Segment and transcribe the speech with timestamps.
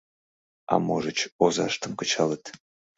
[0.73, 2.43] А можыч, озаштым кычалыт.